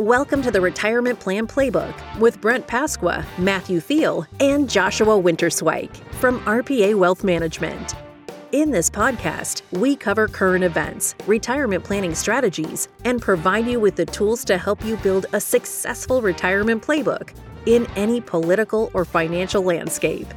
[0.00, 6.40] Welcome to the Retirement Plan Playbook with Brent Pasqua, Matthew Thiel, and Joshua Winterswike from
[6.46, 7.96] RPA Wealth Management.
[8.52, 14.06] In this podcast, we cover current events, retirement planning strategies, and provide you with the
[14.06, 17.34] tools to help you build a successful retirement playbook
[17.66, 20.28] in any political or financial landscape.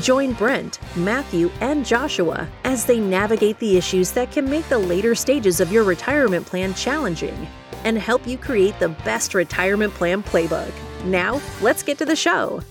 [0.00, 5.16] Join Brent, Matthew, and Joshua as they navigate the issues that can make the later
[5.16, 7.48] stages of your retirement plan challenging
[7.84, 10.72] and help you create the best retirement plan playbook.
[11.04, 12.62] Now, let's get to the show.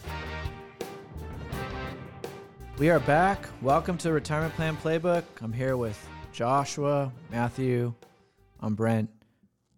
[2.77, 3.47] We are back.
[3.61, 5.23] Welcome to Retirement Plan Playbook.
[5.41, 5.97] I'm here with
[6.31, 7.93] Joshua, Matthew,
[8.59, 9.09] I'm Brent,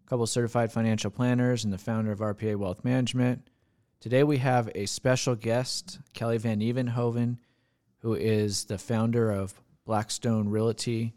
[0.05, 3.49] a couple certified financial planners and the founder of RPA Wealth Management.
[4.01, 7.37] Today we have a special guest, Kelly Van Evenhoven,
[7.99, 9.53] who is the founder of
[9.85, 11.13] Blackstone Realty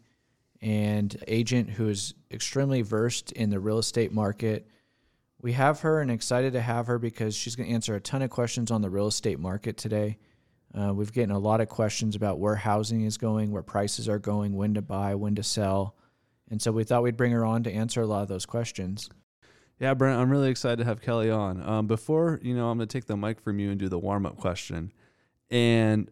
[0.63, 4.65] and agent who is extremely versed in the real estate market.
[5.41, 8.21] We have her and excited to have her because she's going to answer a ton
[8.21, 10.17] of questions on the real estate market today.
[10.73, 14.19] Uh, we've gotten a lot of questions about where housing is going, where prices are
[14.19, 15.97] going, when to buy, when to sell.
[16.49, 19.09] And so we thought we'd bring her on to answer a lot of those questions.
[19.81, 21.61] Yeah, Brent, I'm really excited to have Kelly on.
[21.67, 23.99] Um, before, you know, I'm going to take the mic from you and do the
[23.99, 24.93] warm up question.
[25.51, 26.09] And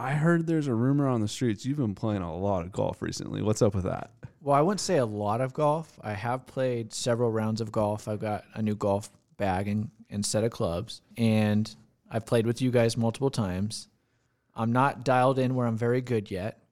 [0.00, 3.02] I heard there's a rumor on the streets you've been playing a lot of golf
[3.02, 3.42] recently.
[3.42, 4.10] What's up with that?
[4.40, 5.98] Well, I wouldn't say a lot of golf.
[6.00, 8.08] I have played several rounds of golf.
[8.08, 11.02] I've got a new golf bag and, and set of clubs.
[11.18, 11.72] And
[12.10, 13.88] I've played with you guys multiple times.
[14.56, 16.62] I'm not dialed in where I'm very good yet,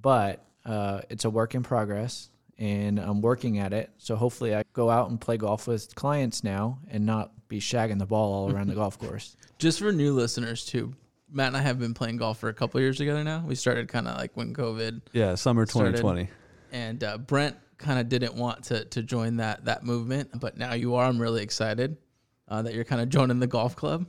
[0.00, 3.90] but uh, it's a work in progress and I'm working at it.
[3.98, 7.98] So hopefully I go out and play golf with clients now and not be shagging
[7.98, 9.36] the ball all around the golf course.
[9.58, 10.94] Just for new listeners too,
[11.32, 13.42] Matt and I have been playing golf for a couple years together now.
[13.46, 15.00] We started kind of like when COVID.
[15.12, 15.98] Yeah, summer 2020.
[15.98, 16.28] Started,
[16.72, 20.74] and uh, Brent kind of didn't want to to join that that movement, but now
[20.74, 21.06] you are.
[21.06, 21.96] I'm really excited
[22.48, 24.06] uh, that you're kind of joining the golf club.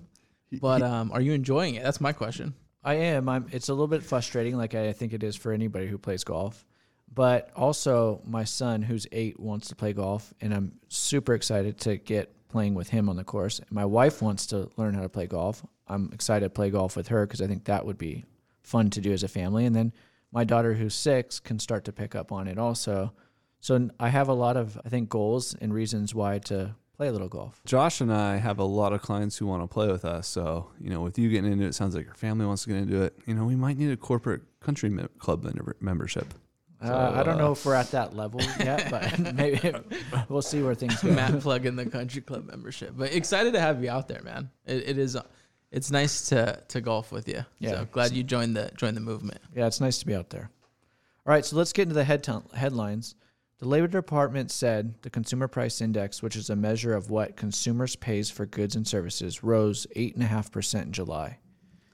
[0.61, 1.83] But um, are you enjoying it?
[1.83, 2.53] That's my question.
[2.83, 3.29] I am.
[3.29, 6.23] I'm, it's a little bit frustrating, like I think it is for anybody who plays
[6.23, 6.65] golf.
[7.11, 11.97] But also, my son, who's eight, wants to play golf, and I'm super excited to
[11.97, 13.59] get playing with him on the course.
[13.71, 15.65] My wife wants to learn how to play golf.
[15.87, 18.23] I'm excited to play golf with her because I think that would be
[18.61, 19.65] fun to do as a family.
[19.65, 19.91] And then
[20.31, 23.11] my daughter, who's six, can start to pick up on it also.
[23.59, 27.11] So I have a lot of, I think, goals and reasons why to play a
[27.11, 27.59] little golf.
[27.65, 30.27] Josh and I have a lot of clients who want to play with us.
[30.27, 32.77] So, you know, with you getting into it, sounds like your family wants to get
[32.77, 33.17] into it.
[33.25, 35.43] You know, we might need a corporate country club
[35.81, 36.35] membership.
[36.83, 39.73] Uh, I don't know uh, if we're at that level yet, but maybe
[40.29, 41.11] we'll see where things go.
[41.11, 44.49] Matt plug in the country club membership, but excited to have you out there, man.
[44.65, 45.17] It, it is,
[45.71, 47.45] it's nice to to golf with you.
[47.59, 49.39] Yeah, so glad you joined the joined the movement.
[49.55, 50.49] Yeah, it's nice to be out there.
[51.25, 53.15] All right, so let's get into the head t- headlines.
[53.59, 57.95] The Labor Department said the Consumer Price Index, which is a measure of what consumers
[57.95, 61.37] pays for goods and services, rose 8.5% in July.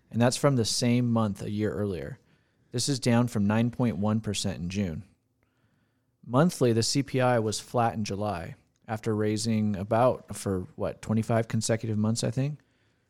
[0.09, 2.17] And that's from the same month a year earlier.
[2.71, 5.03] This is down from 9.1% in June.
[6.25, 8.55] Monthly, the CPI was flat in July
[8.87, 12.59] after raising about for what 25 consecutive months, I think.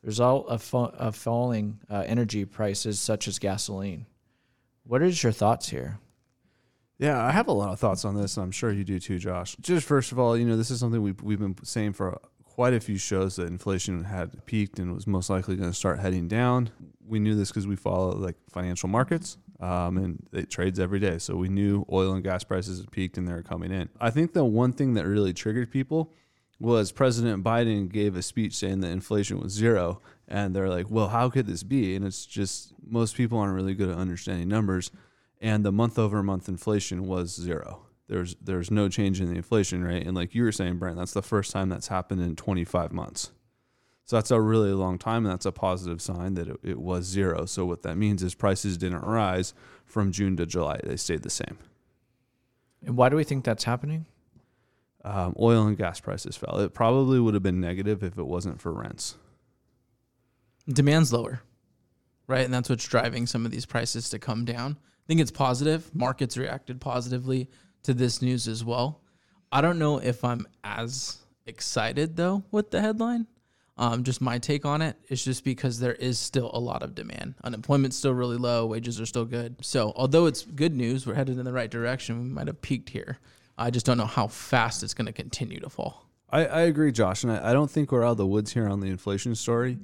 [0.02, 4.06] Result of, fa- of falling uh, energy prices such as gasoline.
[4.84, 5.98] What is your thoughts here?
[6.98, 9.18] Yeah, I have a lot of thoughts on this, and I'm sure you do too,
[9.18, 9.56] Josh.
[9.60, 12.74] Just first of all, you know, this is something we've, we've been saying for quite
[12.74, 16.28] a few shows that inflation had peaked and was most likely going to start heading
[16.28, 16.70] down.
[17.06, 21.18] We knew this because we follow like financial markets, um, and it trades every day.
[21.18, 23.88] So we knew oil and gas prices had peaked and they were coming in.
[24.00, 26.12] I think the one thing that really triggered people
[26.58, 31.08] was President Biden gave a speech saying that inflation was zero, and they're like, "Well,
[31.08, 34.90] how could this be?" And it's just most people aren't really good at understanding numbers
[35.40, 37.86] and the month over month inflation was zero.
[38.08, 41.12] There's there's no change in the inflation rate, and like you were saying, Brent, that's
[41.12, 43.30] the first time that's happened in 25 months.
[44.10, 47.04] So that's a really long time, and that's a positive sign that it, it was
[47.04, 47.46] zero.
[47.46, 49.54] So what that means is prices didn't rise
[49.84, 51.58] from June to July; they stayed the same.
[52.84, 54.06] And why do we think that's happening?
[55.04, 56.58] Um, oil and gas prices fell.
[56.58, 59.16] It probably would have been negative if it wasn't for rents.
[60.68, 61.42] Demand's lower,
[62.26, 62.44] right?
[62.44, 65.88] And that's what's driving some of these prices to come down I think it's positive.
[65.94, 67.48] Markets reacted positively
[67.84, 69.02] to this news as well.
[69.52, 73.28] I don't know if I'm as excited though with the headline.
[73.78, 76.94] Um, just my take on it is just because there is still a lot of
[76.94, 77.34] demand.
[77.44, 79.56] Unemployment's still really low, wages are still good.
[79.62, 82.22] So although it's good news, we're headed in the right direction.
[82.22, 83.18] We might have peaked here.
[83.56, 86.06] I just don't know how fast it's going to continue to fall.
[86.30, 88.68] I, I agree, Josh, and I, I, don't think we're out of the woods here
[88.68, 89.78] on the inflation story.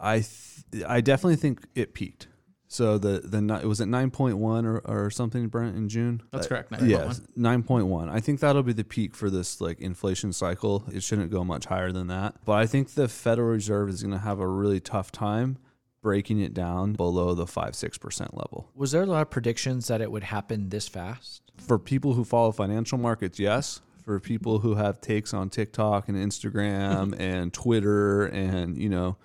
[0.00, 2.28] I th- I definitely think it peaked.
[2.72, 6.22] So the the ni- was it nine point one or, or something, Brent, in June?
[6.30, 6.88] That's correct, 9.1.
[6.88, 8.08] Yes, nine point one.
[8.08, 10.84] I think that'll be the peak for this like inflation cycle.
[10.90, 12.36] It shouldn't go much higher than that.
[12.46, 15.58] But I think the Federal Reserve is going to have a really tough time
[16.00, 18.70] breaking it down below the five six percent level.
[18.74, 21.42] Was there a lot of predictions that it would happen this fast?
[21.58, 23.82] For people who follow financial markets, yes.
[24.02, 29.18] For people who have takes on TikTok and Instagram and Twitter and, you know,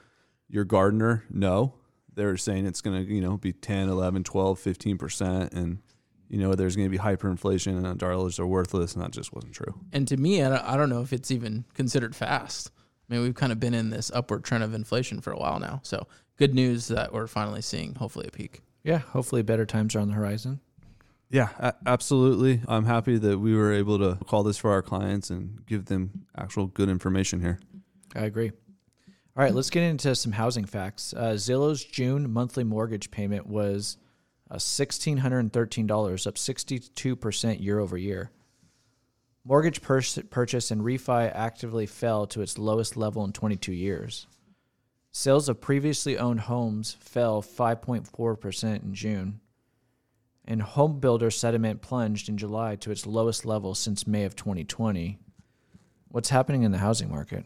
[0.50, 1.76] your gardener, no.
[2.18, 5.54] They're saying it's going to, you know, be 10, 11, 12, 15%.
[5.54, 5.78] And,
[6.28, 8.96] you know, there's going to be hyperinflation and dollars are worthless.
[8.96, 9.80] And that just wasn't true.
[9.94, 12.72] And to me, I don't, know if it's even considered fast.
[13.10, 15.60] I mean, we've kind of been in this upward trend of inflation for a while
[15.60, 15.80] now.
[15.84, 18.62] So good news that we're finally seeing hopefully a peak.
[18.84, 20.60] Yeah, hopefully better times are on the horizon.
[21.30, 22.62] Yeah, a- absolutely.
[22.68, 26.26] I'm happy that we were able to call this for our clients and give them
[26.36, 27.60] actual good information here.
[28.16, 28.52] I agree.
[29.38, 31.14] All right, let's get into some housing facts.
[31.16, 33.98] Uh, Zillow's June monthly mortgage payment was
[34.50, 38.32] uh, $1,613, up 62% year over year.
[39.46, 40.02] Mortgage pur-
[40.32, 44.26] purchase and refi actively fell to its lowest level in 22 years.
[45.12, 49.40] Sales of previously owned homes fell 5.4% in June.
[50.46, 55.20] And home builder sentiment plunged in July to its lowest level since May of 2020.
[56.08, 57.46] What's happening in the housing market?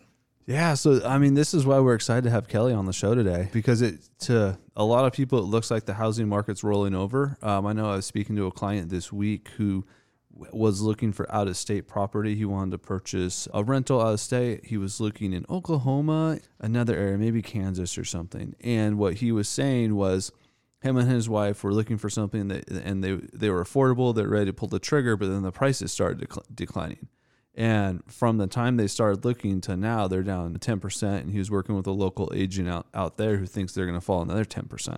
[0.52, 3.16] Yeah, so I mean, this is why we're excited to have Kelly on the show
[3.16, 6.94] today because it to a lot of people it looks like the housing market's rolling
[6.94, 7.38] over.
[7.42, 9.86] Um, I know I was speaking to a client this week who
[10.52, 12.36] was looking for out of state property.
[12.36, 14.66] He wanted to purchase a rental out of state.
[14.66, 18.54] He was looking in Oklahoma, another area, maybe Kansas or something.
[18.60, 20.34] And what he was saying was
[20.82, 24.28] him and his wife were looking for something that and they they were affordable, they're
[24.28, 27.08] ready to pull the trigger, but then the prices started decl- declining.
[27.54, 31.04] And from the time they started looking to now, they're down 10%.
[31.04, 33.98] And he was working with a local agent out, out there who thinks they're going
[33.98, 34.98] to fall another 10%.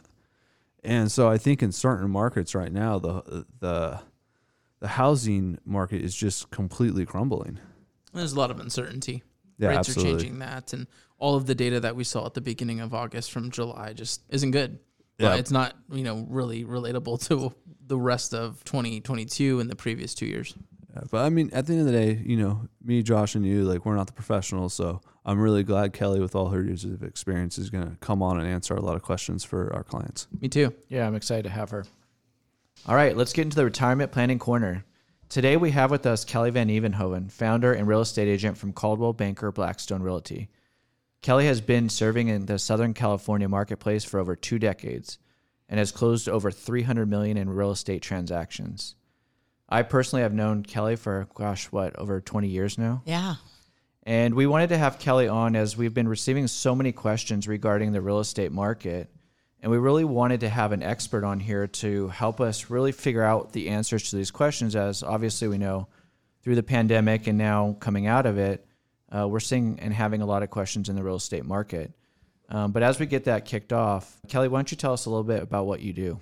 [0.84, 4.00] And so I think in certain markets right now, the, the,
[4.80, 7.60] the housing market is just completely crumbling.
[8.14, 9.24] There's a lot of uncertainty.
[9.58, 10.14] Yeah, Rates absolutely.
[10.14, 10.88] are changing that, and
[11.20, 14.22] all of the data that we saw at the beginning of August from July just
[14.30, 14.80] isn't good.
[15.20, 15.30] Yeah.
[15.30, 17.54] But it's not, you know, really relatable to
[17.86, 20.56] the rest of 2022 and the previous two years.
[20.94, 23.46] Yeah, but I mean, at the end of the day, you know, me, Josh, and
[23.46, 24.74] you, like, we're not the professionals.
[24.74, 28.22] So I'm really glad Kelly, with all her years of experience, is going to come
[28.22, 30.28] on and answer a lot of questions for our clients.
[30.40, 30.74] Me too.
[30.90, 31.86] Yeah, I'm excited to have her.
[32.88, 34.84] All right, let's get into the retirement planning corner.
[35.30, 39.14] Today we have with us Kelly Van Evenhoven, founder and real estate agent from Coldwell
[39.14, 40.50] Banker Blackstone Realty.
[41.24, 45.18] Kelly has been serving in the Southern California marketplace for over two decades
[45.70, 48.96] and has closed over 300 million in real estate transactions.
[49.70, 53.02] I personally have known Kelly for gosh, what, over 20 years now?
[53.06, 53.36] Yeah.
[54.04, 57.94] And we wanted to have Kelly on as we've been receiving so many questions regarding
[57.94, 59.10] the real estate market.
[59.62, 63.24] And we really wanted to have an expert on here to help us really figure
[63.24, 65.88] out the answers to these questions, as obviously we know
[66.44, 68.66] through the pandemic and now coming out of it,
[69.16, 71.94] uh, we're seeing and having a lot of questions in the real estate market.
[72.50, 75.10] Um, but as we get that kicked off, Kelly, why don't you tell us a
[75.10, 76.20] little bit about what you do?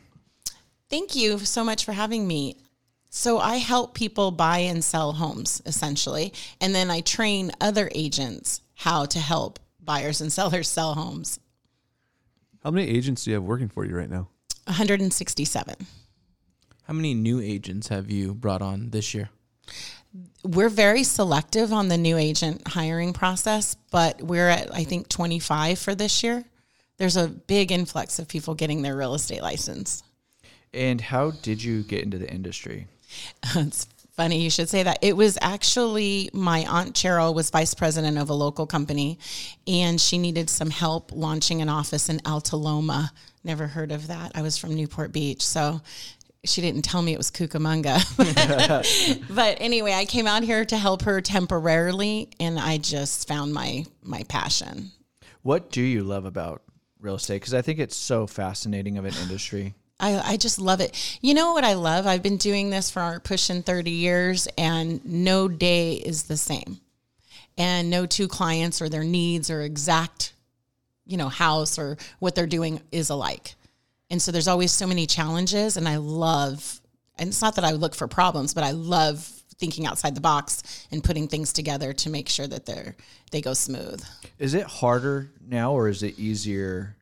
[0.89, 2.57] Thank you so much for having me.
[3.13, 6.33] So, I help people buy and sell homes essentially.
[6.61, 11.39] And then I train other agents how to help buyers and sellers sell homes.
[12.63, 14.29] How many agents do you have working for you right now?
[14.65, 15.75] 167.
[16.83, 19.29] How many new agents have you brought on this year?
[20.43, 25.79] We're very selective on the new agent hiring process, but we're at, I think, 25
[25.79, 26.45] for this year.
[26.97, 30.03] There's a big influx of people getting their real estate license.
[30.73, 32.87] And how did you get into the industry?
[33.55, 34.99] it's funny you should say that.
[35.01, 39.19] It was actually my aunt Cheryl was vice president of a local company,
[39.67, 43.11] and she needed some help launching an office in Alta Loma.
[43.43, 44.31] Never heard of that.
[44.35, 45.81] I was from Newport Beach, so
[46.43, 47.97] she didn't tell me it was Cucamonga.
[49.35, 53.85] but anyway, I came out here to help her temporarily, and I just found my
[54.03, 54.91] my passion.
[55.43, 56.61] What do you love about
[56.99, 57.41] real estate?
[57.41, 59.73] Because I think it's so fascinating of an industry.
[60.01, 61.19] I, I just love it.
[61.21, 62.07] You know what I love?
[62.07, 66.79] I've been doing this for pushing 30 years, and no day is the same.
[67.57, 70.33] And no two clients or their needs or exact,
[71.05, 73.53] you know, house or what they're doing is alike.
[74.09, 76.81] And so there's always so many challenges, and I love,
[77.17, 79.19] and it's not that I look for problems, but I love
[79.57, 82.95] thinking outside the box and putting things together to make sure that they're
[83.29, 84.03] they go smooth.
[84.39, 86.95] Is it harder now or is it easier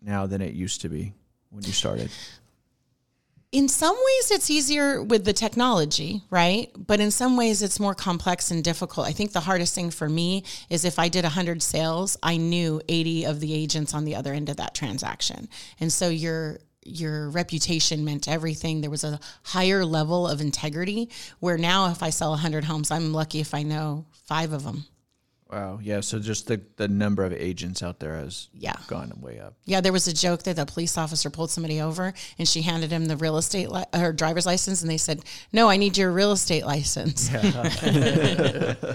[0.00, 1.12] now than it used to be
[1.56, 2.10] when you started?
[3.52, 7.94] in some ways it's easier with the technology right but in some ways it's more
[7.94, 11.62] complex and difficult i think the hardest thing for me is if i did 100
[11.62, 15.48] sales i knew 80 of the agents on the other end of that transaction
[15.78, 16.58] and so you're
[16.88, 18.80] your reputation meant everything.
[18.80, 21.10] There was a higher level of integrity
[21.40, 24.84] where now if I sell 100 homes, I'm lucky if I know 5 of them.
[25.50, 25.78] Wow.
[25.80, 26.00] Yeah.
[26.00, 28.74] So just the, the number of agents out there has Yeah.
[28.88, 29.54] gone way up.
[29.64, 32.90] Yeah, there was a joke that a police officer pulled somebody over and she handed
[32.90, 35.20] him the real estate li- her driver's license and they said,
[35.52, 37.30] "No, I need your real estate license."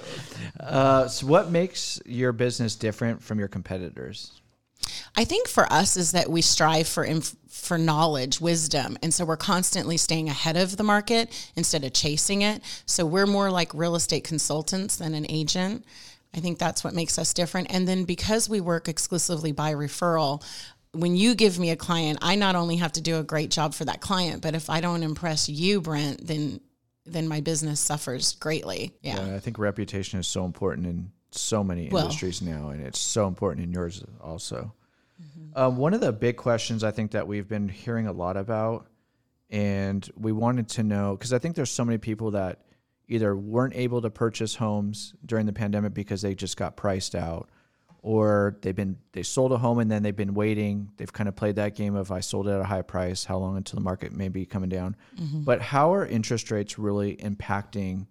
[0.60, 4.40] Uh, so what makes your business different from your competitors?
[5.16, 9.26] I think for us is that we strive for inf- for knowledge, wisdom, and so
[9.26, 12.62] we're constantly staying ahead of the market instead of chasing it.
[12.86, 15.84] So we're more like real estate consultants than an agent.
[16.34, 17.68] I think that's what makes us different.
[17.72, 20.44] And then because we work exclusively by referral,
[20.94, 23.74] when you give me a client, I not only have to do a great job
[23.74, 26.62] for that client, but if I don't impress you, Brent, then
[27.04, 28.94] then my business suffers greatly.
[29.02, 29.26] Yeah.
[29.26, 33.00] Yeah, I think reputation is so important in so many Well- industries now, and it's
[33.00, 34.74] so important in yours also.
[35.56, 38.88] Um, one of the big questions I think that we've been hearing a lot about,
[39.50, 42.60] and we wanted to know because I think there's so many people that
[43.08, 47.50] either weren't able to purchase homes during the pandemic because they just got priced out,
[48.02, 50.92] or they've been they sold a home and then they've been waiting.
[50.98, 53.38] They've kind of played that game of I sold it at a high price, how
[53.38, 54.96] long until the market may be coming down.
[55.20, 55.42] Mm-hmm.
[55.42, 58.08] But how are interest rates really impacting?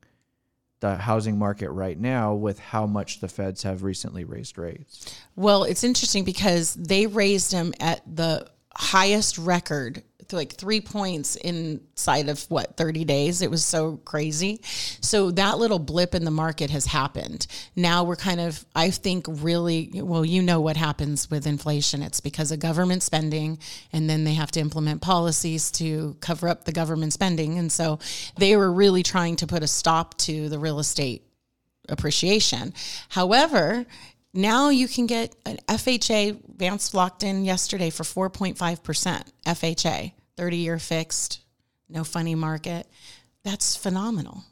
[0.81, 5.15] the housing market right now with how much the feds have recently raised rates.
[5.37, 12.29] Well, it's interesting because they raised them at the highest record, like three points inside
[12.29, 13.43] of what, 30 days?
[13.43, 14.61] It was so crazy.
[15.01, 17.47] So that little blip in the market has happened.
[17.75, 22.03] Now we're kind of, I think, really, well, you know what happens with inflation.
[22.03, 23.59] It's because of government spending,
[23.93, 27.59] and then they have to implement policies to cover up the government spending.
[27.59, 27.99] And so
[28.37, 31.25] they were really trying to put a stop to the real estate
[31.89, 32.73] appreciation.
[33.09, 33.85] However,
[34.33, 40.79] now you can get an FHA Vance locked in yesterday for 4.5% FHA, 30 year
[40.79, 41.41] fixed,
[41.89, 42.87] no funny market.
[43.43, 44.45] That's phenomenal.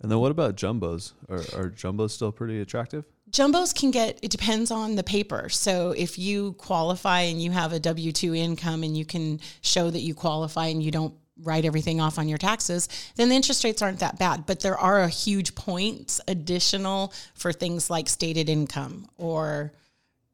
[0.00, 1.12] And then what about jumbos?
[1.28, 3.04] Are, are jumbos still pretty attractive?
[3.30, 5.48] Jumbos can get, it depends on the paper.
[5.48, 9.90] So if you qualify and you have a W 2 income and you can show
[9.90, 13.62] that you qualify and you don't write everything off on your taxes, then the interest
[13.64, 14.46] rates aren't that bad.
[14.46, 19.72] But there are a huge points additional for things like stated income or,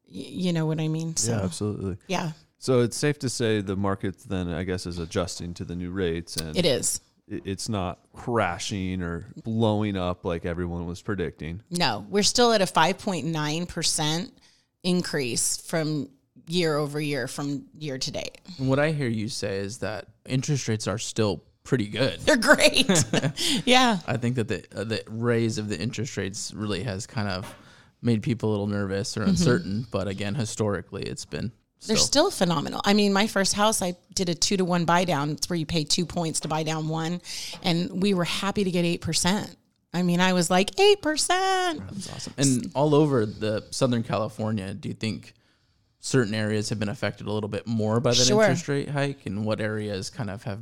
[0.07, 1.17] you know what I mean?
[1.17, 1.97] So, yeah, absolutely.
[2.07, 5.75] yeah, So it's safe to say the market then, I guess, is adjusting to the
[5.75, 7.01] new rates, and it is.
[7.29, 11.63] it's not crashing or blowing up like everyone was predicting.
[11.71, 14.31] No, we're still at a 5.9%
[14.85, 16.09] increase from
[16.47, 18.41] year over year from year to date.
[18.59, 22.21] And what I hear you say is that interest rates are still pretty good.
[22.21, 22.87] They're great.
[23.65, 23.99] yeah.
[24.07, 27.55] I think that the uh, the raise of the interest rates really has kind of
[28.03, 29.87] made people a little nervous or uncertain.
[29.91, 31.53] But again, historically, it's been
[31.87, 32.81] They're still still phenomenal.
[32.85, 35.31] I mean, my first house, I did a two to one buy down.
[35.31, 37.21] It's where you pay two points to buy down one.
[37.63, 39.55] And we were happy to get 8%.
[39.95, 40.99] I mean, I was like, 8%.
[40.99, 42.35] That's awesome.
[42.39, 45.35] And all over the Southern California, do you think
[46.03, 48.43] certain areas have been affected a little bit more by that Sure.
[48.43, 50.59] interest rate hike, and what areas kind of have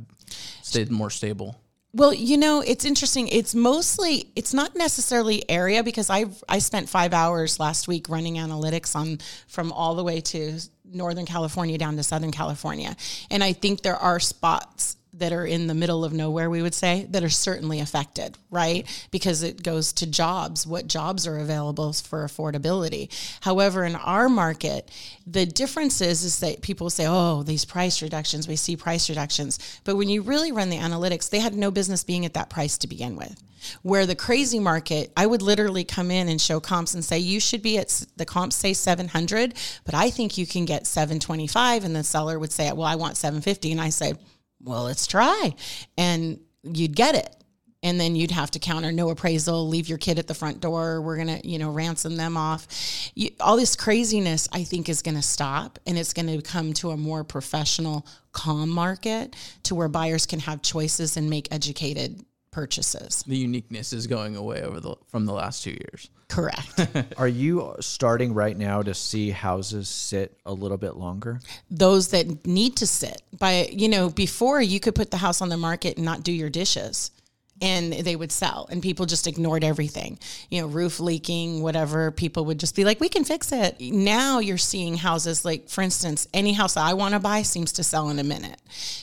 [0.61, 1.59] stayed more stable?
[1.93, 3.27] Well, you know, it's interesting.
[3.27, 8.35] It's mostly it's not necessarily area because I I spent 5 hours last week running
[8.35, 12.95] analytics on from all the way to northern California down to southern California.
[13.29, 16.73] And I think there are spots that are in the middle of nowhere we would
[16.73, 18.87] say that are certainly affected, right?
[19.11, 23.09] Because it goes to jobs, what jobs are available for affordability.
[23.41, 24.89] However, in our market,
[25.27, 29.59] the difference is is that people say, "Oh, these price reductions, we see price reductions."
[29.83, 32.77] But when you really run the analytics, they had no business being at that price
[32.79, 33.35] to begin with.
[33.83, 37.39] Where the crazy market, I would literally come in and show comps and say, "You
[37.39, 39.53] should be at the comps say 700,
[39.85, 43.17] but I think you can get 725." And the seller would say, "Well, I want
[43.17, 44.15] 750." And I say,
[44.63, 45.53] "Well, let's try."
[45.97, 47.35] And you'd get it.
[47.83, 51.01] And then you'd have to counter no appraisal leave your kid at the front door.
[51.01, 52.67] We're going to you know ransom them off.
[53.15, 56.73] You, all this craziness i think is going to stop and it's going to come
[56.73, 62.23] to a more professional calm market to where buyers can have choices and make educated
[62.51, 66.09] purchases The uniqueness is going away over the from the last two years.
[66.27, 71.39] correct Are you starting right now to see houses sit a little bit longer?
[71.69, 75.49] those that need to sit by you know before you could put the house on
[75.49, 77.11] the market and not do your dishes
[77.61, 80.17] and they would sell and people just ignored everything
[80.49, 84.39] you know roof leaking whatever people would just be like we can fix it now
[84.39, 88.09] you're seeing houses like for instance any house i want to buy seems to sell
[88.09, 88.59] in a minute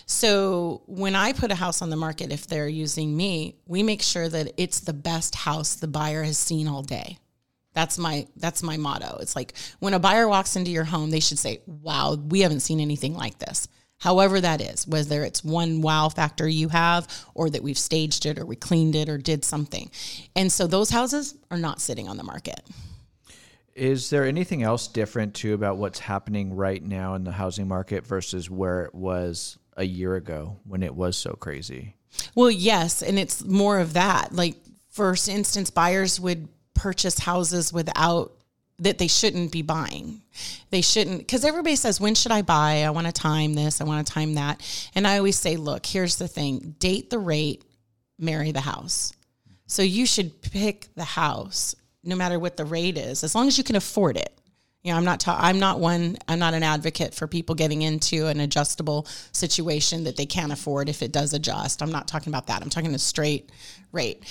[0.06, 4.02] so when i put a house on the market if they're using me we make
[4.02, 7.18] sure that it's the best house the buyer has seen all day
[7.74, 9.18] that's my that's my motto.
[9.20, 12.60] It's like when a buyer walks into your home, they should say, "Wow, we haven't
[12.60, 13.68] seen anything like this."
[13.98, 18.38] However, that is, whether it's one wow factor you have, or that we've staged it,
[18.38, 19.90] or we cleaned it, or did something.
[20.36, 22.60] And so those houses are not sitting on the market.
[23.74, 28.06] Is there anything else different too about what's happening right now in the housing market
[28.06, 31.94] versus where it was a year ago when it was so crazy?
[32.34, 34.32] Well, yes, and it's more of that.
[34.32, 34.56] Like,
[34.90, 38.32] for instance, buyers would purchase houses without
[38.80, 40.22] that they shouldn't be buying.
[40.70, 42.84] They shouldn't, because everybody says, when should I buy?
[42.84, 44.62] I want to time this, I want to time that.
[44.94, 47.64] And I always say, look, here's the thing date the rate,
[48.18, 49.12] marry the house.
[49.66, 53.58] So you should pick the house no matter what the rate is, as long as
[53.58, 54.32] you can afford it.
[54.84, 55.20] You know, I'm not.
[55.20, 56.16] Ta- I'm not one.
[56.28, 60.88] I'm not an advocate for people getting into an adjustable situation that they can't afford
[60.88, 61.82] if it does adjust.
[61.82, 62.62] I'm not talking about that.
[62.62, 63.50] I'm talking a straight
[63.90, 64.24] rate,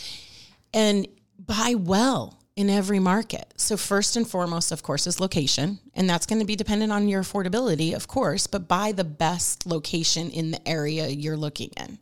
[0.73, 1.05] and
[1.37, 3.53] buy well in every market.
[3.55, 7.07] So first and foremost, of course, is location, and that's going to be dependent on
[7.07, 8.47] your affordability, of course.
[8.47, 11.99] But buy the best location in the area you're looking in.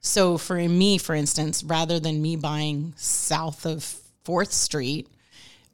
[0.00, 3.84] So for me, for instance, rather than me buying south of
[4.24, 5.08] Fourth Street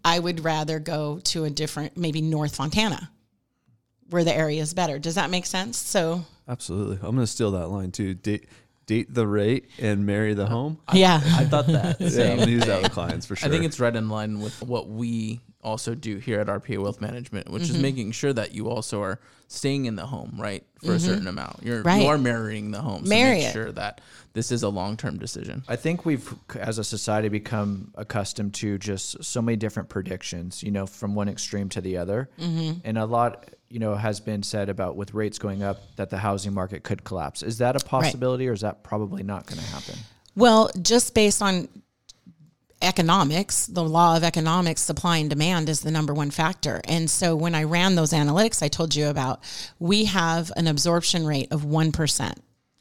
[0.05, 3.11] I would rather go to a different, maybe North Fontana,
[4.11, 4.99] where the area is better.
[4.99, 5.77] Does that make sense?
[5.77, 6.97] So Absolutely.
[6.97, 8.15] I'm going to steal that line too.
[8.89, 10.79] Date date the rate and marry the home.
[10.95, 12.01] yeah, I thought that.
[12.01, 12.37] Yeah, I'm Same.
[12.37, 13.47] going to use that with clients for sure.
[13.49, 17.01] I think it's right in line with what we also do here at RPA Wealth
[17.01, 17.75] Management, which Mm-hmm.
[17.77, 21.27] is making sure that you also are staying in the home, right, for a certain
[21.27, 21.63] amount.
[21.63, 21.87] You're Mm-hmm.
[21.87, 22.03] Right.
[22.03, 23.05] you are marrying the home.
[23.05, 23.53] So Marry make it.
[23.53, 24.01] sure that
[24.33, 25.65] this is a long term decision.
[25.69, 30.71] I think we've, as a society, become accustomed to just so many different predictions, you
[30.71, 32.31] know, from one extreme to the other.
[32.41, 32.81] Mm-hmm.
[32.85, 36.19] And a lot, you know, has been said about with rates going up that the
[36.19, 37.43] housing market could collapse.
[37.43, 39.95] Is that a possibility or is that probably not going to happen?
[40.35, 41.69] Well, just based on
[42.81, 46.81] economics, the law of economics, supply and demand is the number one factor.
[46.85, 49.41] And so when I ran those analytics I told you about,
[49.79, 52.35] we have an absorption rate of 1%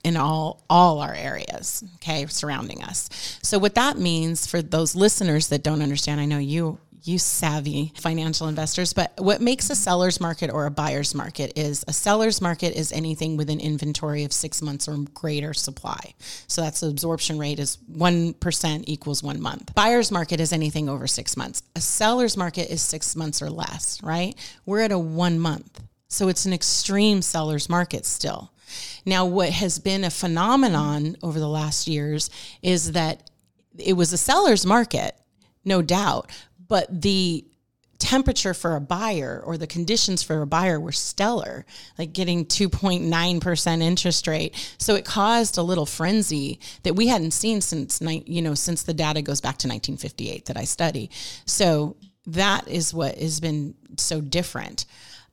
[0.03, 3.10] in all all our areas, okay, surrounding us.
[3.41, 7.93] So what that means for those listeners that don't understand, I know you you savvy
[7.95, 12.41] financial investors, but what makes a seller's market or a buyer's market is a seller's
[12.41, 16.13] market is anything with an inventory of six months or greater supply.
[16.47, 19.73] So that's the absorption rate is 1% equals one month.
[19.75, 21.62] Buyer's market is anything over six months.
[21.75, 24.36] A seller's market is six months or less, right?
[24.65, 25.81] We're at a one month.
[26.10, 28.51] So it's an extreme seller's market still.
[29.05, 32.29] Now, what has been a phenomenon over the last years
[32.62, 33.29] is that
[33.77, 35.15] it was a seller's market,
[35.63, 36.31] no doubt,
[36.67, 37.45] but the
[37.99, 41.65] temperature for a buyer or the conditions for a buyer were stellar,
[41.97, 44.75] like getting 2.9% interest rate.
[44.77, 48.93] So it caused a little frenzy that we hadn't seen since, you know, since the
[48.93, 51.10] data goes back to 1958 that I study.
[51.45, 54.86] So that is what has been so different.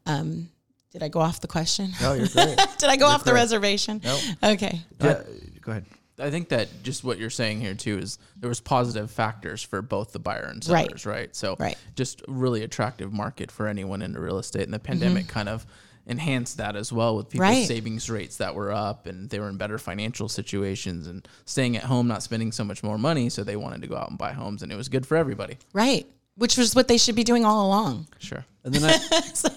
[0.06, 0.48] Um,
[0.92, 1.90] did I go off the question?
[2.00, 2.56] No, you're great.
[2.78, 4.00] Did I go off the reservation?
[4.04, 4.20] Nope.
[4.44, 4.80] Okay.
[5.00, 5.22] yeah,
[5.60, 5.86] go ahead.
[6.18, 9.82] I think that just what you're saying here too is there was positive factors for
[9.82, 10.86] both the buyer and Right.
[10.86, 11.34] sellers, right?
[11.34, 11.76] So Right.
[11.96, 15.66] just really attractive market for anyone into real estate, and the pandemic kind of
[16.06, 17.58] enhanced that as well with people's Mm-hmm.
[17.60, 17.66] Right.
[17.66, 21.84] savings rates that were up and they were in better financial situations and staying at
[21.84, 24.32] home, not spending so much more money, so they wanted to go out and buy
[24.32, 25.56] homes, and it was good for everybody.
[25.72, 26.06] Right.
[26.36, 28.06] Which was what they should be doing all along.
[28.18, 28.44] Sure.
[28.64, 29.50] And then I,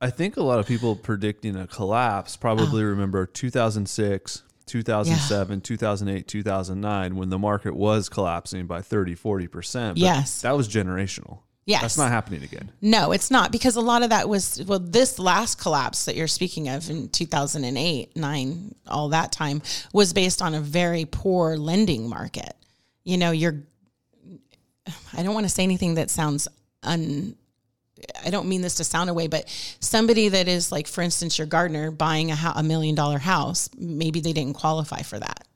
[0.00, 2.86] I think a lot of people predicting a collapse probably Oh.
[2.86, 9.94] remember 2006, 2007, 2008, 2009 when the market was collapsing by 30, 40%.
[9.96, 10.42] Yes.
[10.42, 11.40] That was generational.
[11.66, 11.80] Yes.
[11.80, 12.70] That's not happening again.
[12.82, 16.26] No, it's not because a lot of that was well this last collapse that you're
[16.26, 22.08] speaking of in 2008, 9, all that time was based on a very poor lending
[22.08, 22.54] market.
[23.02, 23.62] You know, you're
[25.14, 26.48] I don't want to say anything that sounds
[26.82, 27.34] un
[28.24, 29.48] I don't mean this to sound away, but
[29.80, 33.68] somebody that is like, for instance, your gardener buying a, ho- a million dollar house,
[33.76, 35.46] maybe they didn't qualify for that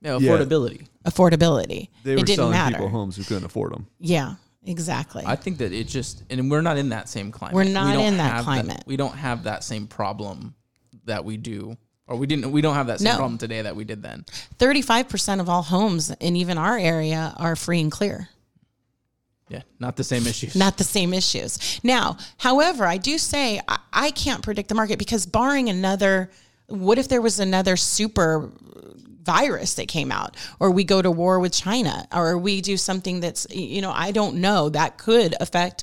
[0.00, 0.30] Yeah, Yeah.
[0.32, 0.86] affordability.
[1.04, 1.88] affordability.
[2.04, 2.76] They it were didn't selling matter.
[2.76, 3.86] people homes who couldn't afford them.
[3.98, 5.22] Yeah, exactly.
[5.26, 7.54] I think that it just, and we're not in that same climate.
[7.54, 8.82] We're not don't in that have climate.
[8.86, 10.54] we don't have that same problem
[11.04, 11.76] that we do,
[12.06, 12.50] or we didn't.
[12.52, 13.16] We don't have that same No.
[13.16, 14.24] problem today that we did then.
[14.58, 18.28] 35% of all homes in even our area are free and clear.
[19.50, 20.54] Yeah, not the same issues.
[20.54, 21.80] Not the same issues.
[21.82, 26.30] Now, however, I do say I, I can't predict the market because barring another,
[26.68, 28.48] what if there was another super
[29.24, 33.18] virus that came out or we go to war with China or we do something
[33.18, 35.82] that's, you know, I don't know that could affect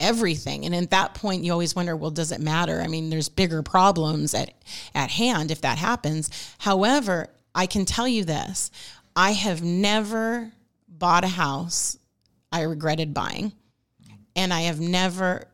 [0.00, 0.64] everything.
[0.64, 2.80] And at that point, you always wonder, well, does it matter?
[2.80, 4.52] I mean, there's bigger problems at,
[4.92, 6.30] at hand if that happens.
[6.58, 8.72] However, I can tell you this
[9.14, 10.50] I have never
[10.88, 11.96] bought a house
[12.54, 13.52] I regretted buying.
[14.36, 15.48] And I have never,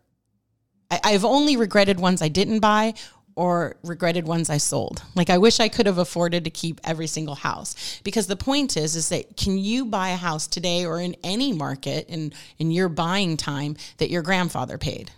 [0.90, 2.92] I, I've only regretted ones I didn't buy
[3.36, 5.02] or regretted ones I sold.
[5.14, 8.00] Like I wish I could have afforded to keep every single house.
[8.04, 11.52] Because the point is is that can you buy a house today or in any
[11.52, 15.10] market in in your buying time that your grandfather paid?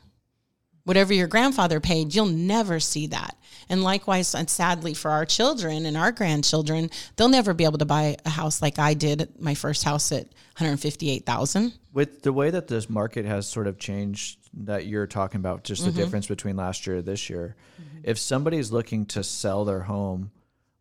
[0.85, 3.37] Whatever your grandfather paid, you'll never see that.
[3.69, 7.85] And likewise, and sadly for our children and our grandchildren, they'll never be able to
[7.85, 10.27] buy a house like I did, my first house at
[10.59, 11.73] 158,000.
[11.93, 15.85] With the way that this market has sort of changed that you're talking about, just
[15.85, 15.99] the Mm-hmm.
[16.01, 17.55] difference between last year and this year,
[18.03, 20.33] if somebody's looking to sell their home,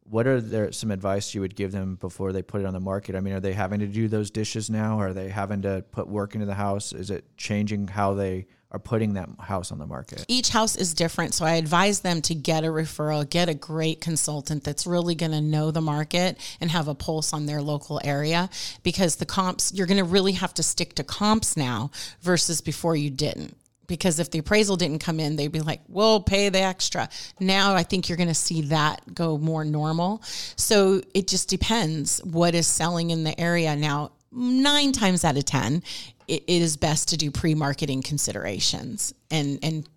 [0.03, 2.79] what are there some advice you would give them before they put it on the
[2.79, 3.15] market?
[3.15, 4.99] I mean, are they having to do those dishes now?
[4.99, 6.91] Are they having to put work into the house?
[6.91, 10.25] Is it changing how they are putting that house on the market?
[10.27, 11.33] each house is different.
[11.33, 15.33] So I advise them to get a referral, get a great consultant that's really going
[15.33, 18.49] to know the market and have a pulse on their local area
[18.83, 22.95] because the comps, you're going to really have to stick to comps now versus before
[22.95, 23.57] you didn't.
[23.87, 27.09] Because if the appraisal didn't come in, they'd be like, we'll pay the extra.
[27.41, 30.21] Now I think you're going to see that go more normal.
[30.55, 33.75] So it just depends what is selling in the area.
[33.75, 35.83] Now, nine times out of 10,
[36.31, 39.87] it, it is best to do pre marketing considerations and, and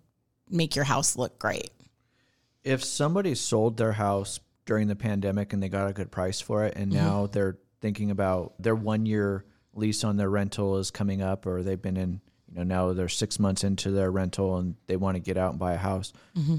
[0.49, 1.71] make your house look great.
[2.63, 6.65] if somebody sold their house during the pandemic and they got a good price for
[6.65, 7.05] it and Mm-hmm.
[7.05, 11.61] now they're thinking about their one year lease on their rental is coming up or
[11.61, 15.15] they've been in you know now they're six months into their rental and they want
[15.15, 16.57] to get out and buy a house Mm-hmm.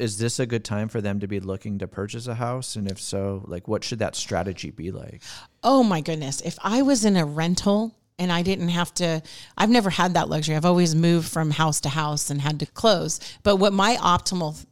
[0.00, 2.90] Is this a good time for them to be looking to purchase a house and
[2.90, 5.22] if so like what should that strategy be like
[5.64, 6.40] Oh my goodness.
[6.42, 9.22] If I was in a rental and I didn't have to,
[9.56, 10.56] I've never had that luxury.
[10.56, 13.20] I've always moved from house to house and had to close.
[13.42, 14.64] But what my optimal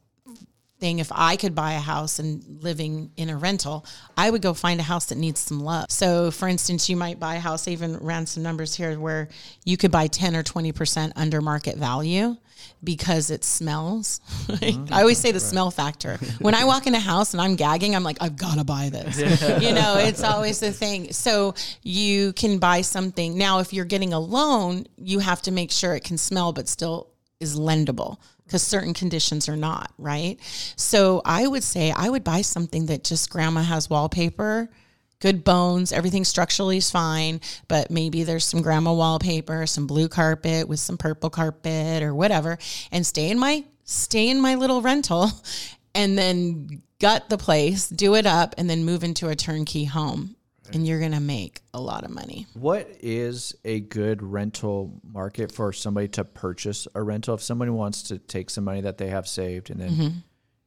[0.79, 3.87] thing, if I could buy a house and living in a rental,
[4.17, 5.91] I would go find a house that needs some love.
[5.91, 9.29] So, for instance, you might buy a house, I even ran some numbers here where
[9.65, 12.37] you could buy 10 or 20% under market value
[12.85, 14.21] because it smells.
[14.49, 14.93] I mm-hmm.
[14.93, 16.19] always say the smell factor.
[16.41, 18.91] When I walk in a house and I'm gagging, I'm like, I've got to buy
[18.91, 19.19] this.
[19.63, 21.13] you know, it's always the thing.
[21.13, 23.37] So you can buy something.
[23.37, 26.69] Now, if you're getting a loan, you have to make sure it can smell but
[26.69, 27.09] still
[27.41, 30.39] is lendable because certain conditions are not, right?
[30.77, 34.71] So I would say I would buy something that just grandma has wallpaper
[35.21, 40.69] good bones, everything structurally is fine, but maybe there's some grandma wallpaper, some blue carpet
[40.69, 42.59] with some purple carpet or whatever,
[42.93, 45.31] and stay in my stay in my little rental
[45.95, 50.36] and then gut the place, do it up, and then move into a turnkey home.
[50.75, 52.47] And you're gonna make a lot of money.
[52.55, 57.35] What is a good rental market for somebody to purchase a rental?
[57.35, 60.19] If somebody wants to take some money that they have saved, and then, Mm-hmm.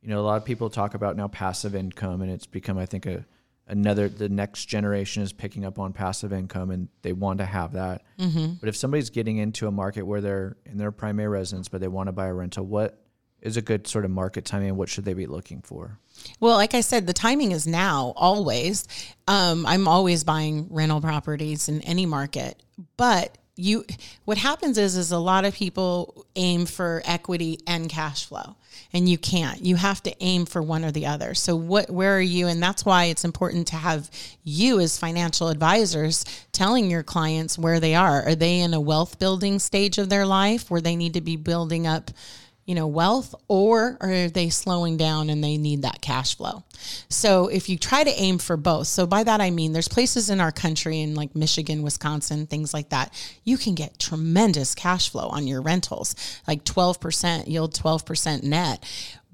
[0.01, 2.85] you know, a lot of people talk about now passive income, and it's become, I
[2.85, 3.25] think, a
[3.67, 7.73] another the next generation is picking up on passive income, and they want to have
[7.73, 8.01] that.
[8.17, 8.53] Mm-hmm.
[8.59, 11.87] But if somebody's getting into a market where they're in their primary residence, but they
[11.87, 13.05] want to buy a rental, what
[13.41, 15.97] is a good sort of market timing, what should they be looking for?
[16.39, 18.87] Well, like I said, the timing is now always.
[19.27, 22.61] Um, I'm always buying rental properties in any market,
[22.97, 23.85] but you
[24.23, 28.55] what happens is is a lot of people aim for equity and cash flow
[28.93, 32.15] and you can't you have to aim for one or the other so what where
[32.15, 34.09] are you and that's why it's important to have
[34.45, 36.23] you as financial advisors
[36.53, 40.25] telling your clients where they are are they in a wealth building stage of their
[40.25, 42.11] life where they need to be building up
[42.69, 46.63] you know, wealth, or are they slowing down and they need that cash flow?
[47.09, 50.29] So if you try to aim for both, so by that I mean there's places
[50.29, 53.11] in our country in like Michigan, Wisconsin, things like that,
[53.43, 56.13] you can get tremendous cash flow on your rentals,
[56.47, 58.83] like 12% yield, 12% net.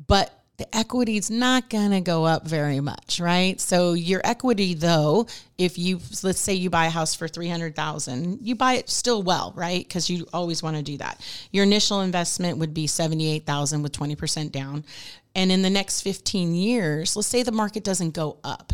[0.07, 3.59] But the equity is not going to go up very much, right?
[3.59, 8.55] So your equity though, if you let's say you buy a house for 300,000, you
[8.55, 9.87] buy it still well, right?
[9.89, 11.21] Cuz you always want to do that.
[11.51, 14.85] Your initial investment would be 78,000 with 20% down.
[15.33, 18.71] And in the next 15 years, let's say the market doesn't go up.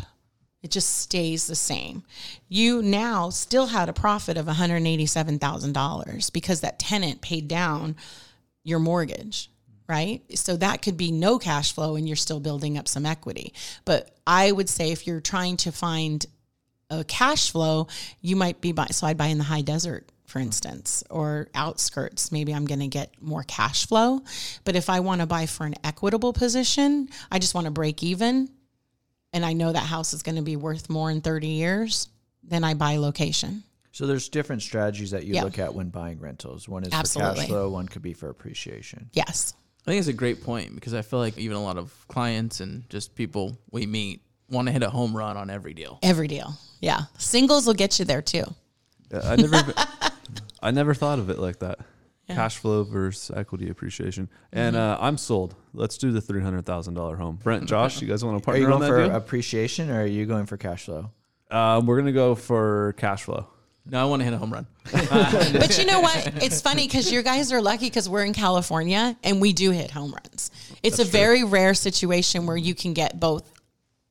[0.61, 2.03] It just stays the same.
[2.47, 7.95] You now still had a profit of $187,000 because that tenant paid down
[8.63, 9.49] your mortgage
[9.91, 10.21] right?
[10.38, 13.54] So that could be no cash flow and you're still building up some equity.
[13.84, 16.25] But I would say if you're trying to find
[16.89, 17.88] a cash flow,
[18.21, 22.32] you might be buy so I'd buy in the high desert for instance or outskirts
[22.32, 24.21] maybe i'm going to get more cash flow
[24.63, 28.01] but if i want to buy for an equitable position i just want to break
[28.01, 28.47] even
[29.34, 32.08] and i know that house is going to be worth more in 30 years
[32.45, 35.43] then i buy location So there's different strategies that you Yeah.
[35.43, 36.65] look at when buying rentals.
[36.69, 39.10] One is for cash flow, one could be for appreciation.
[39.12, 39.54] yes
[39.85, 42.59] I think it's a great point because I feel like even a lot of clients
[42.59, 45.97] and just people we meet want to hit a home run on every deal.
[46.03, 48.43] every deal yeah singles will get you there too
[49.11, 49.73] Yeah, I never,
[50.61, 51.79] I never thought of it like that.
[52.29, 52.35] Yeah.
[52.35, 54.29] cash flow versus equity appreciation.
[54.53, 55.01] And Mm-hmm.
[55.03, 55.55] uh, I'm sold.
[55.73, 57.37] Let's do the three hundred thousand dollar home.
[57.43, 58.63] Brent, Josh, you guys want to partner?
[58.67, 59.15] Are you going for deal?
[59.15, 61.11] appreciation or are you going for cash flow?
[61.49, 63.47] Um, we're gonna go for cash flow.
[63.85, 64.65] No, I want to hit a home run.
[64.93, 66.43] But you know what?
[66.43, 69.91] It's funny because you guys are lucky because we're in California and we do hit
[69.91, 70.51] home runs.
[70.83, 73.51] It's a very rare situation where you can get both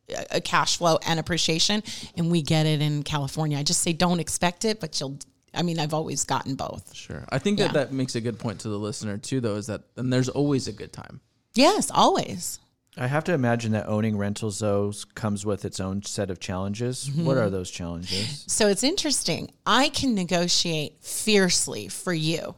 [0.09, 1.83] a- a cash flow and appreciation,
[2.17, 3.59] and we get it in California.
[3.59, 5.19] I just say don't expect it, but you'll.
[5.55, 6.95] I mean, I've always gotten both.
[6.95, 7.25] Sure.
[7.31, 7.67] I think Yeah.
[7.69, 10.29] that that makes a good point to the listener too, though, is that and there's
[10.29, 11.21] always a good time.
[11.55, 12.59] Yes, always.
[12.99, 17.11] I have to imagine that owning rentals though comes with its own set of challenges.
[17.11, 18.45] What are those challenges?
[18.47, 19.53] So it's interesting.
[19.65, 22.57] I can negotiate fiercely for you.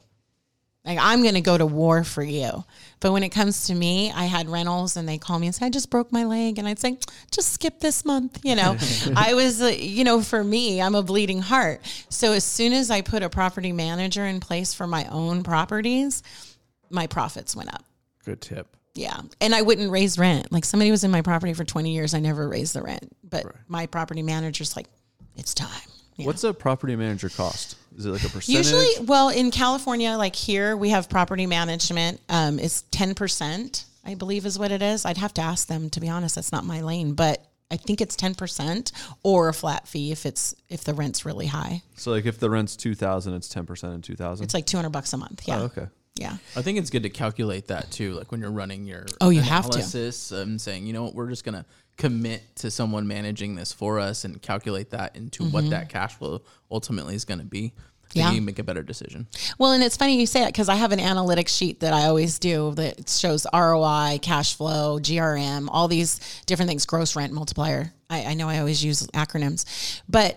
[0.84, 2.64] Like I'm going to go to war for you.
[2.98, 5.66] But when it comes to me, I had rentals and they call me and say,
[5.66, 6.58] I just broke my leg.
[6.58, 6.98] And I'd say,
[7.30, 8.40] just skip this month.
[8.42, 8.76] You know,
[9.16, 11.82] I was, uh, you know, for me, I'm a bleeding heart.
[12.08, 16.22] So as soon as I put a property manager in place for my own properties,
[16.90, 17.84] my profits went up.
[18.24, 18.76] Good tip.
[18.94, 19.20] Yeah.
[19.40, 20.52] And I wouldn't raise rent.
[20.52, 22.14] Like somebody was in my property for 20 years.
[22.14, 23.10] I never raised the rent.
[23.24, 24.86] But my property manager's like,
[25.36, 25.68] it's time.
[26.16, 26.26] Yeah.
[26.26, 27.76] What's a property manager cost?
[27.96, 28.66] Is it like a percentage?
[28.66, 32.20] Usually, well, in California, like here, we have property management.
[32.28, 35.06] Um, it's ten percent, I believe, is what it is.
[35.06, 36.34] I'd have to ask them to be honest.
[36.34, 40.26] That's not my lane, but I think it's ten percent or a flat fee if
[40.26, 41.82] it's if the rent's really high.
[41.96, 44.44] so like if the rent's two thousand, it's ten percent in two thousand.
[44.44, 45.42] It's like two hundred bucks a month.
[45.48, 45.86] Yeah, Oh, okay.
[46.16, 46.36] Yeah.
[46.56, 49.40] I think it's good to calculate that too, like when you're running your Oh, you
[49.40, 49.78] have to.
[49.78, 51.64] analysis and saying, you know what, we're just gonna
[51.96, 56.42] commit to someone managing this for us and calculate that into what that cash flow
[56.70, 57.72] ultimately is gonna be.
[57.74, 57.80] I
[58.14, 58.18] Mm-hmm.
[58.18, 58.32] Yeah.
[58.32, 59.26] you make a better decision.
[59.56, 62.08] Well, and it's funny you say that because I have an analytics sheet that I
[62.08, 67.90] always do that shows ROI, cash flow, GRM, all these different things, gross rent multiplier.
[68.10, 70.36] I, I know I always use acronyms, but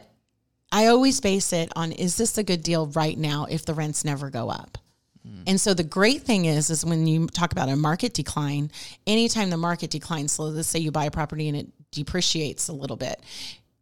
[0.72, 4.06] I always base it on is this a good deal right now if the rents
[4.06, 4.78] never go up?
[5.26, 5.44] Mm.
[5.48, 8.72] And so the great thing is, is when you talk about a market decline,
[9.08, 12.74] anytime the market declines, so let's say you buy a property and it depreciates a
[12.74, 13.20] little bit,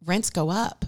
[0.04, 0.84] rents go up.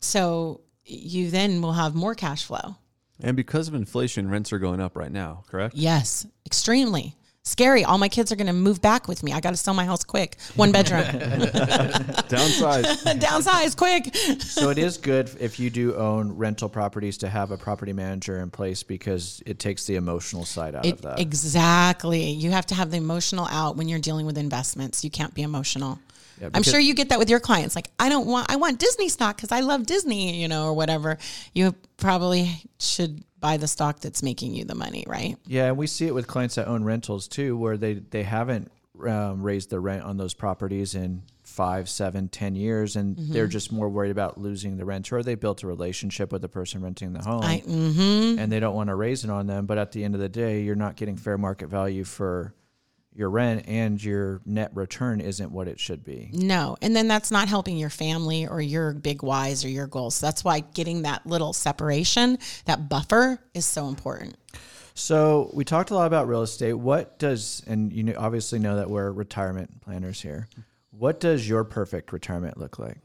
[0.00, 2.76] So you then will have more cash flow.
[3.20, 5.44] And because of inflation, rents are going up right now.
[5.48, 5.74] Correct.
[5.74, 7.14] Yes, extremely
[7.44, 7.84] scary.
[7.84, 9.32] All my kids are going to move back with me.
[9.32, 10.36] I got to sell my house quick.
[10.56, 12.84] One bedroom, Downsize.
[13.20, 14.14] downsize quick.
[14.42, 18.40] So it is good if you do own rental properties to have a property manager
[18.40, 21.20] in place because it takes the emotional side out It, of that.
[21.20, 22.30] exactly.
[22.30, 25.04] You have to have the emotional out when you're dealing with investments.
[25.04, 25.98] You can't be emotional.
[26.40, 27.74] Yeah, I'm sure you get that with your clients.
[27.76, 30.74] Like, I don't want, I want Disney stock because I love Disney, you know, or
[30.74, 31.18] whatever.
[31.54, 35.36] You probably should buy the stock that's making you the money, right?
[35.46, 38.70] Yeah, and we see it with clients that own rentals too, where they they haven't
[39.06, 43.32] um, raised the rent on those properties in five, seven, ten years, and Mm-hmm.
[43.32, 46.48] they're just more worried about losing the renter, or they built a relationship with the
[46.48, 48.38] person renting the home, I, mm-hmm.
[48.38, 49.66] and they don't want to raise it on them.
[49.66, 52.54] But at the end of the day, you're not getting fair market value for
[53.14, 56.30] your rent, and your net return isn't what it should be.
[56.32, 56.76] No.
[56.82, 60.16] And then that's not helping your family or your big whys or your goals.
[60.16, 64.36] So that's why getting that little separation, that buffer is so important.
[64.94, 66.74] So we talked a lot about real estate.
[66.74, 70.48] What does and you obviously know that we're retirement planners here.
[70.90, 72.98] What does your perfect retirement look like?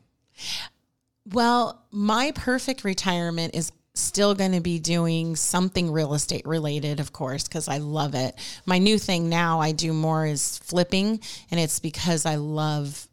[1.26, 7.12] Well, my perfect retirement is still going to be doing something real estate related, of
[7.12, 8.36] course, because I love it.
[8.66, 11.20] My new thing now I do more is flipping,
[11.52, 13.08] and it's because I love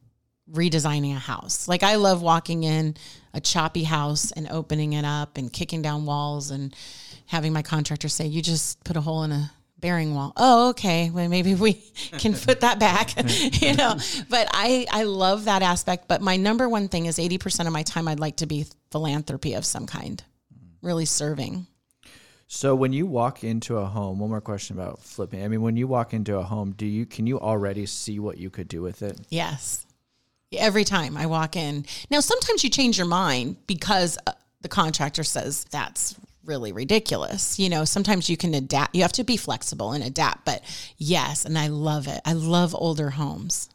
[0.50, 1.66] redesigning a house.
[1.66, 2.96] Like I love walking in
[3.34, 6.74] a choppy house and opening it up and kicking down walls and
[7.26, 11.10] having my contractor say, "You just put a hole in a bearing wall." Oh, okay.
[11.10, 11.74] Well, maybe we
[12.18, 13.14] can put that back,
[13.60, 13.96] you know.
[14.28, 17.82] But I I love that aspect, but my number one thing is 80% of my
[17.82, 20.22] time I'd like to be philanthropy of some kind.
[20.86, 21.66] Really serving.
[22.46, 25.42] So when you walk into a home, one more question about flipping.
[25.42, 28.38] I mean, when you walk into a home, do you can you already see what
[28.38, 29.18] you could do with it?
[29.28, 29.84] Yes.
[30.56, 31.86] Every time I walk in.
[32.08, 37.58] Now, sometimes you change your mind because uh, the contractor says that's really ridiculous.
[37.58, 38.94] You know, sometimes you can adapt.
[38.94, 40.44] You have to be flexible and adapt.
[40.44, 40.62] But
[40.98, 42.20] yes, and I love it.
[42.24, 43.70] I love older homes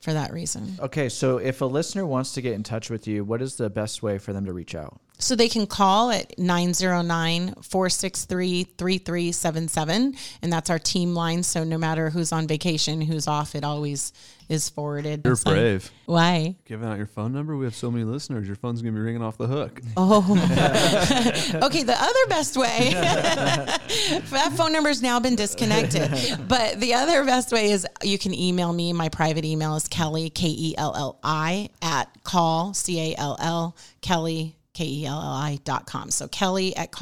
[0.00, 0.76] for that reason.
[0.78, 3.68] Okay, so if a listener wants to get in touch with you, what is the
[3.68, 5.00] best way for them to reach out?
[5.18, 10.14] So they can call at 909 463 3377.
[10.42, 11.42] And that's our team line.
[11.42, 14.12] So no matter who's on vacation, who's off, it always
[14.48, 15.22] is forwarded.
[15.24, 15.90] You're It's like, brave.
[16.06, 16.56] Why?
[16.66, 17.56] Giving out your phone number.
[17.56, 18.46] We have so many listeners.
[18.46, 19.80] Your phone's gonna be ringing off the hook.
[19.96, 20.20] Oh,
[21.62, 21.82] okay.
[21.84, 26.10] The other best way, that phone number has now been disconnected.
[26.48, 28.92] But the other best way is you can email me.
[28.92, 33.36] My private email is Kelly, K E L L I, at call, C A L
[33.40, 36.10] L, Kelly, K E L L I dot com.
[36.10, 36.92] So Kelly at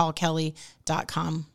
[0.84, 1.46] dot com.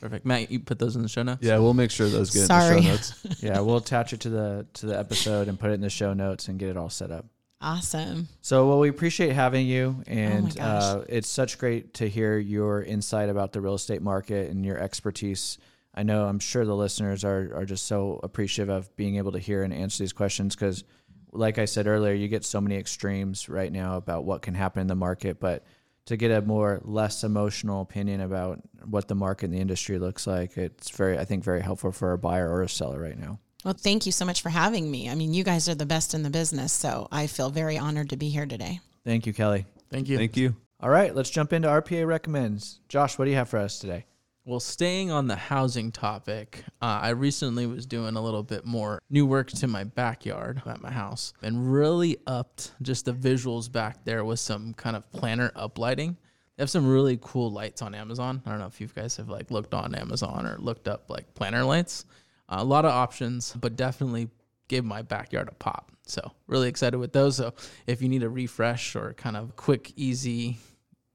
[0.00, 0.24] Perfect.
[0.24, 1.42] Matt, you put those in the show notes.
[1.42, 3.26] Yeah, we'll make sure those get in the show notes.
[3.42, 6.14] yeah, we'll attach it to the to the episode and put it in the show
[6.14, 7.26] notes and get it all set up.
[7.60, 8.28] Awesome.
[8.40, 10.82] So, well, we appreciate having you, and gosh.
[10.82, 14.78] uh, it's such great to hear your insight about the real estate market and your
[14.78, 15.58] expertise.
[15.92, 19.40] I know I'm sure the listeners are are just so appreciative of being able to
[19.40, 20.84] hear and answer these questions because,
[21.32, 24.80] like I said earlier, you get so many extremes right now about what can happen
[24.80, 25.64] in the market, but
[26.06, 30.26] to get a more less emotional opinion about what the market and the industry looks
[30.26, 33.38] like, it's very I think very helpful for a buyer or a seller right now.
[33.64, 35.10] Well, thank you so much for having me.
[35.10, 38.10] I mean, you guys are the best in the business, so I feel very honored
[38.10, 38.80] to be here today.
[39.04, 39.66] Thank you, Kelly.
[39.90, 40.16] Thank you.
[40.16, 40.54] Thank you.
[40.80, 42.78] All right, let's jump into RPA recommends.
[42.88, 44.06] Josh, what do you have for us today?
[44.48, 48.98] Well, staying on the housing topic, uh, I recently was doing a little bit more
[49.10, 54.06] new work to my backyard at my house and really upped just the visuals back
[54.06, 56.16] there with some kind of planner uplighting.
[56.56, 58.40] They have some really cool lights on Amazon.
[58.46, 61.34] I don't know if you guys have like looked on Amazon or looked up like
[61.34, 62.06] planner lights.
[62.48, 64.30] Uh, a lot of options, but definitely
[64.68, 65.92] gave my backyard a pop.
[66.06, 67.36] So really excited with those.
[67.36, 67.52] So
[67.86, 70.56] if you need a refresh or kind of quick, easy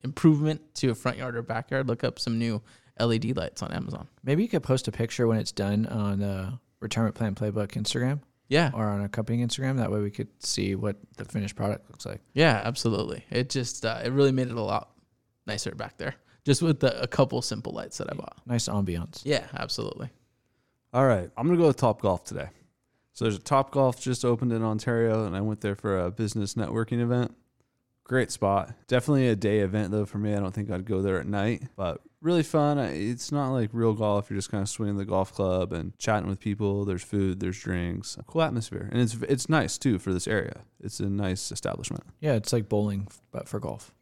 [0.03, 2.61] improvement to a front yard or backyard, look up some new
[2.99, 4.07] LED lights on Amazon.
[4.23, 8.19] Maybe you could post a picture when it's done on the Retirement Plan Playbook Instagram
[8.49, 9.77] Yeah, or on accompanying Instagram.
[9.77, 12.21] That way we could see what the finished product looks like.
[12.33, 13.25] yeah, absolutely.
[13.29, 14.91] It just uh, it really made it a lot
[15.47, 18.37] nicer back there, just with the, a couple simple lights that I bought.
[18.45, 19.21] Nice ambiance.
[19.23, 20.09] Yeah, absolutely.
[20.93, 22.49] All right, I'm gonna go with Top Golf today.
[23.13, 26.11] So there's a Top Golf just opened in Ontario, and I went there for a
[26.11, 27.35] business networking event.
[28.03, 28.73] Great spot.
[28.87, 30.33] Definitely a day event though for me.
[30.33, 32.79] I don't think I'd go there at night, but really fun.
[32.79, 34.29] It's not like real golf.
[34.29, 36.85] You're just kind of swinging the golf club and chatting with people.
[36.85, 40.61] There's food, there's drinks, cool atmosphere, and it's it's nice too for this area.
[40.79, 42.03] It's a nice establishment.
[42.19, 43.93] Yeah, it's like bowling, but for golf.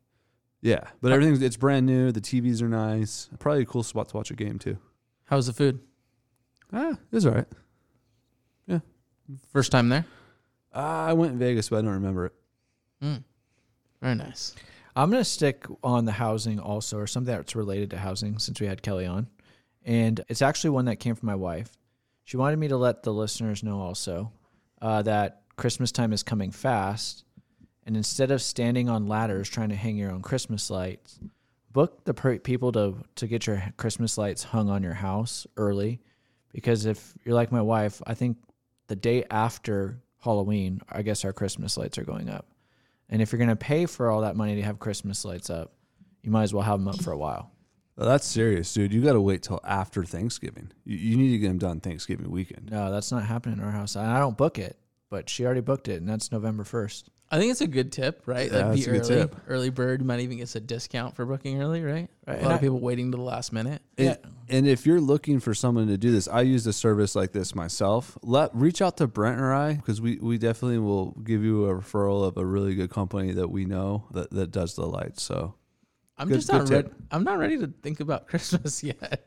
[0.61, 2.11] Yeah, but everything's it's brand new.
[2.11, 3.29] The TVs are nice.
[3.39, 4.77] Probably a cool spot to watch a game too.
[5.25, 5.79] How's the food?
[6.71, 7.47] Ah, it's all right.
[9.51, 10.05] First time there?
[10.73, 12.33] Ah, I went in Vegas, but I don't remember it.
[13.03, 13.23] Mm.
[14.01, 14.55] Very nice.
[14.95, 18.59] I'm going to stick on the housing also, or something that's related to housing since
[18.59, 19.27] we had Kelly on.
[19.85, 21.71] And it's actually one that came from my wife.
[22.23, 24.31] She wanted me to let the listeners know also
[24.81, 27.23] uh, that Christmas time is coming fast.
[27.85, 31.19] And instead of standing on ladders trying to hang your own Christmas lights,
[31.71, 35.99] book the per- people to, to get your Christmas lights hung on your house early.
[36.53, 38.37] Because if you're like my wife, I think
[38.87, 42.45] the day after Halloween, I guess our Christmas lights are going up.
[43.11, 45.73] And if you're going to pay for all that money to have Christmas lights up,
[46.23, 47.51] you might as well have them up for a while.
[47.97, 48.93] Oh, that's serious, dude.
[48.93, 50.71] You got to wait till after Thanksgiving.
[50.85, 52.71] You, you need to get them done Thanksgiving weekend.
[52.71, 53.95] No, that's not happening in our house.
[53.95, 54.77] I I don't book it,
[55.09, 57.03] but she already booked it, and that's November 1st.
[57.33, 58.51] I think it's a good tip, right?
[58.51, 59.35] Yeah, like that's the a good early, tip.
[59.47, 62.09] early bird might even get a discount for booking early, right?
[62.27, 63.81] Right, A lot I- of people waiting to the last minute.
[63.97, 64.17] And,
[64.49, 67.55] and if you're looking for someone to do this, I use a service like this
[67.55, 68.17] myself.
[68.21, 71.73] Let reach out to Brent or I because we, we definitely will give you a
[71.73, 75.23] referral of a really good company that we know that, that does the lights.
[75.23, 75.55] So
[76.17, 76.89] I'm Good- just not ready.
[77.11, 79.25] I'm not ready to think about Christmas yet.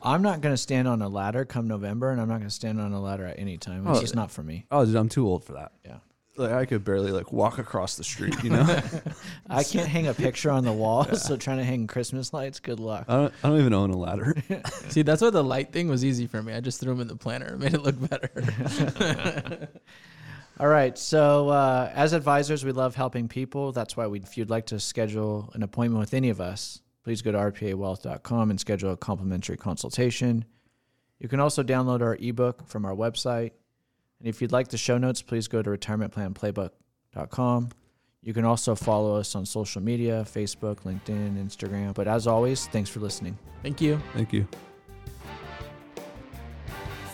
[0.00, 2.54] I'm not going to stand on a ladder come November, and I'm not going to
[2.54, 3.86] stand on a ladder at any time.
[3.86, 4.66] It's Oh, just not for me.
[4.70, 5.72] oh, dude, I'm too old for that.
[5.84, 5.98] Yeah.
[6.36, 8.42] Like I could barely like walk across the street.
[8.42, 8.80] You know,
[9.50, 12.80] I can't hang a picture on the wall, so trying to hang Christmas lights, good
[12.80, 13.04] luck.
[13.06, 14.34] I don't I don't even own a ladder.
[14.88, 16.54] See, that's why the light thing was easy for me.
[16.54, 19.68] I just threw them in the planner, and made it look better.
[20.60, 20.96] All right.
[20.96, 23.72] So, uh, as advisors, we love helping people.
[23.72, 27.20] That's why we, if you'd like to schedule an appointment with any of us, please
[27.20, 30.44] go to rpawealth.com and schedule a complimentary consultation.
[31.18, 33.52] You can also download our ebook from our website.
[34.22, 37.70] And if you'd like the show notes, please go to retirementplanplaybook.com.
[38.22, 41.92] You can also follow us on social media Facebook, LinkedIn, Instagram.
[41.92, 43.36] But as always, thanks for listening.
[43.64, 44.00] Thank you.
[44.14, 44.46] Thank you.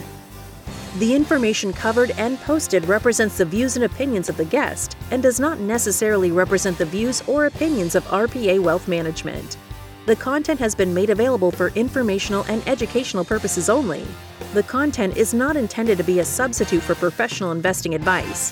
[0.98, 5.40] The information covered and posted represents the views and opinions of the guest and does
[5.40, 9.56] not necessarily represent the views or opinions of RPA Wealth Management.
[10.06, 14.06] The content has been made available for informational and educational purposes only.
[14.54, 18.52] The content is not intended to be a substitute for professional investing advice.